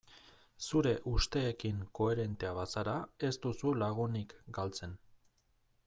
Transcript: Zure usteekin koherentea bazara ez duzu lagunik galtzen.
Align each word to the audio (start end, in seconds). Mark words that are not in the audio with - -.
Zure 0.69 0.93
usteekin 1.11 1.83
koherentea 1.99 2.55
bazara 2.61 2.97
ez 3.29 3.33
duzu 3.45 3.75
lagunik 3.85 4.35
galtzen. 4.61 4.99